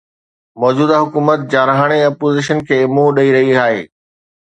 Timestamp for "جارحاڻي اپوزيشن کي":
1.55-2.77